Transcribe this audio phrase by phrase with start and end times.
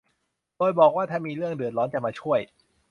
[0.57, 2.39] โดยบอกว่าถ้ามีเรื่องเดือดร้อนจะมาช่วย